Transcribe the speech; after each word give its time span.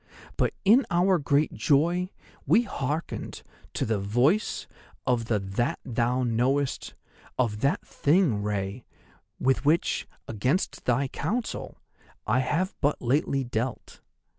But 0.35 0.55
in 0.65 0.83
our 0.89 1.19
great 1.19 1.53
joy 1.53 2.09
we 2.47 2.63
hearkened 2.63 3.43
to 3.75 3.85
the 3.85 3.99
Voice 3.99 4.65
of 5.05 5.25
That 5.25 5.77
thou 5.85 6.23
knowest, 6.23 6.95
of 7.37 7.59
that 7.59 7.85
Thing, 7.85 8.41
Rei, 8.41 8.83
with 9.39 9.63
which, 9.63 10.07
against 10.27 10.85
thy 10.85 11.07
counsel, 11.07 11.77
I 12.25 12.39
have 12.39 12.73
but 12.81 12.99
lately 12.99 13.43
dealt. 13.43 14.01